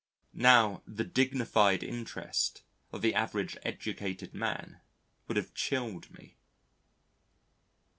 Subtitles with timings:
[0.33, 4.81] Now the dignified interest of the average educated man
[5.27, 6.37] would have chilled me.